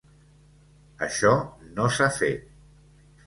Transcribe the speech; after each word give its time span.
Això 1.07 1.33
no 1.77 1.87
s'ha 1.97 2.09
fet. 2.17 2.47